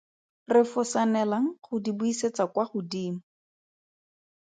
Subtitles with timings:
[0.53, 3.19] Refosanelang go di buisetsa kwa godimo.